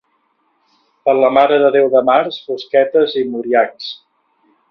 Per 1.09 1.13
la 1.17 1.29
Mare 1.35 1.59
de 1.65 1.69
Déu 1.75 1.91
de 1.97 2.01
març 2.09 2.41
bosquetes 2.49 3.17
i 3.23 3.25
muriacs. 3.35 3.93